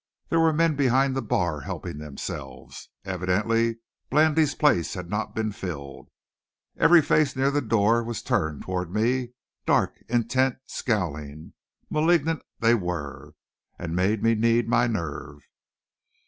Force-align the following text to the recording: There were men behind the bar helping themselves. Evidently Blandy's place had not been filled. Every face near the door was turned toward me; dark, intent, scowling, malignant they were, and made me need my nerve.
There 0.29 0.39
were 0.39 0.51
men 0.51 0.75
behind 0.75 1.15
the 1.15 1.21
bar 1.21 1.59
helping 1.61 1.99
themselves. 1.99 2.89
Evidently 3.05 3.77
Blandy's 4.09 4.55
place 4.55 4.95
had 4.95 5.11
not 5.11 5.35
been 5.35 5.51
filled. 5.51 6.09
Every 6.75 7.03
face 7.03 7.35
near 7.35 7.51
the 7.51 7.61
door 7.61 8.03
was 8.03 8.23
turned 8.23 8.63
toward 8.63 8.91
me; 8.91 9.33
dark, 9.67 9.93
intent, 10.09 10.57
scowling, 10.65 11.53
malignant 11.91 12.41
they 12.59 12.73
were, 12.73 13.35
and 13.77 13.95
made 13.95 14.23
me 14.23 14.33
need 14.33 14.67
my 14.67 14.87
nerve. 14.87 15.47